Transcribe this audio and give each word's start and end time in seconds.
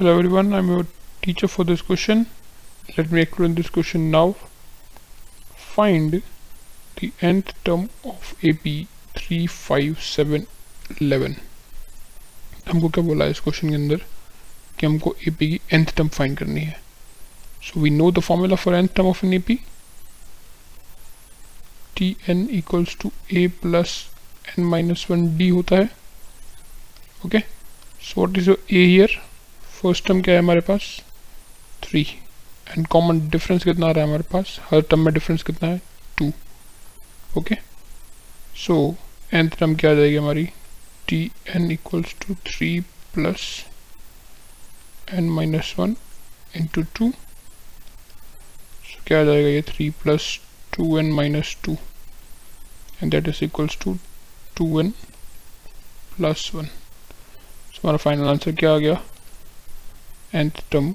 Hello 0.00 0.12
everyone, 0.16 0.48
I'm 0.54 0.68
your 0.68 0.86
teacher 1.20 1.46
for 1.46 1.62
this 1.62 1.82
question. 1.82 2.24
Let 2.96 3.12
me 3.12 3.20
explain 3.20 3.54
this 3.54 3.68
question 3.68 4.10
now. 4.10 4.34
Find 5.74 6.22
the 6.96 7.12
nth 7.20 7.52
term 7.64 7.90
of 8.02 8.34
AP 8.42 8.86
35711. 9.18 11.36
हमको 12.70 12.88
क्या 12.88 13.04
बोला 13.04 13.24
है 13.24 13.30
इस 13.30 13.40
question 13.40 13.68
के 13.68 13.74
अंदर 13.74 13.96
कि 14.78 14.86
हमको 14.86 15.14
AP 15.28 15.38
की 15.38 15.60
nth 15.82 15.94
term 16.00 16.08
फाइंड 16.18 16.38
करनी 16.38 16.64
है 16.64 16.80
So 17.68 17.72
we 17.84 17.90
know 18.00 18.10
the 18.10 18.26
formula 18.32 18.56
for 18.64 18.72
nth 18.82 18.94
term 18.94 19.08
of 19.14 19.22
an 19.22 19.34
AP. 19.40 19.50
Tn 21.96 22.38
equals 22.60 22.92
to 23.04 23.12
A 23.30 23.48
plus 23.48 23.90
n 24.58 24.62
minus 24.76 25.10
1 25.10 25.26
D 25.40 25.50
होता 25.58 25.76
है 25.76 25.90
Okay. 27.26 27.42
So 28.00 28.22
what 28.22 28.38
is 28.38 28.46
your 28.46 28.60
A 28.70 28.86
here? 28.96 29.29
First 29.82 30.06
term 30.06 30.20
क्या 30.22 30.34
है 30.34 30.40
हमारे 30.40 30.60
पास? 30.60 30.82
Three 31.82 32.00
and 32.68 32.86
common 32.86 33.20
difference 33.30 33.64
कितना 33.64 33.86
आ 33.86 33.90
रहा 33.90 34.00
है 34.00 34.08
हमारे 34.08 34.22
पास? 34.32 34.58
हर 34.70 34.80
टर्म 34.90 35.04
में 35.04 35.12
डिफरेंस 35.14 35.42
कितना 35.42 35.68
है? 35.68 35.80
Two 36.18 36.32
okay 37.38 37.54
so 38.66 38.76
nth 39.34 39.50
term 39.50 39.74
क्या 39.74 39.90
आ 39.90 39.94
जाएगी 39.94 40.16
हमारी? 40.16 40.44
T 41.08 41.22
N 41.56 41.70
equals 41.72 42.14
to 42.20 42.34
three 42.46 42.68
plus 43.14 43.46
N 45.12 45.30
minus 45.30 45.74
one 45.78 45.96
into 46.56 46.82
two 46.98 47.10
so 48.90 49.02
क्या 49.06 49.20
आ 49.20 49.24
जाएगा 49.24 49.48
ये? 49.48 49.62
Three 49.68 49.90
plus 50.02 50.38
two 50.76 50.98
N 50.98 51.12
minus 51.12 51.56
two 51.64 51.76
and 53.02 53.12
that 53.12 53.28
is 53.28 53.44
equals 53.44 53.78
to 53.84 53.96
two 54.56 54.80
N 54.80 54.90
plus 56.16 56.50
one 56.54 56.68
हमारा 57.74 57.96
final 57.96 58.28
answer 58.28 58.52
क्या 58.52 58.74
आ 58.74 58.78
गया? 58.78 59.02
Nth 60.32 60.62
term 60.70 60.94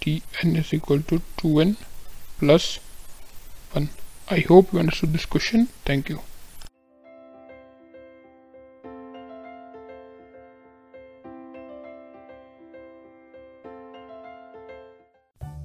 tn 0.00 0.56
is 0.56 0.72
equal 0.72 1.00
to 1.02 1.20
2n 1.38 1.76
plus 2.38 2.78
1. 3.72 3.88
I 4.30 4.40
hope 4.40 4.72
you 4.72 4.78
understood 4.78 5.12
this 5.12 5.26
question. 5.26 5.68
Thank 5.84 6.08
you. 6.08 6.20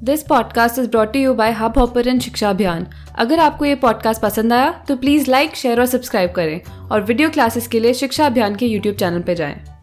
This 0.04 0.24
podcast 0.24 0.80
is 0.80 0.88
brought 0.90 1.16
you 1.16 1.34
by 1.34 1.52
Hub 1.52 1.78
Hopper 1.78 2.08
and 2.08 2.22
Shiksha 2.22 2.50
Abhiyan 2.50 2.88
अगर 3.16 3.40
आपको 3.40 3.66
ये 3.66 3.76
podcast 3.76 4.22
पसंद 4.22 4.54
आया 4.54 4.72
तो 4.88 4.96
प्लीज़ 4.96 5.30
लाइक 5.32 5.56
शेयर 5.56 5.80
और 5.80 5.86
subscribe 5.86 6.32
करें 6.32 6.62
और 6.92 7.02
video 7.02 7.30
classes 7.30 7.68
के 7.68 7.80
लिए 7.80 7.94
शिक्षा 7.94 8.26
अभियान 8.26 8.56
के 8.56 8.66
यूट्यूब 8.66 8.96
चैनल 8.96 9.22
पर 9.22 9.34
जाएँ। 9.34 9.81